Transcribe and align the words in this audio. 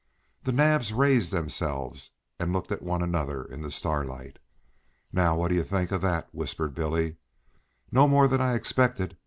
The 0.41 0.51
Naabs 0.51 0.93
raised 0.93 1.31
themselves 1.31 2.09
and 2.39 2.51
looked 2.51 2.71
at 2.71 2.81
one 2.81 3.03
another 3.03 3.45
in 3.45 3.61
the 3.61 3.69
starlight. 3.69 4.39
"Now 5.13 5.35
what 5.35 5.49
do 5.49 5.55
you 5.55 5.63
think 5.63 5.91
of 5.91 6.01
that?" 6.01 6.27
whispered 6.31 6.73
Billy. 6.73 7.17
"No 7.91 8.07
more 8.07 8.27
than 8.27 8.41
I 8.41 8.55
expected. 8.55 9.15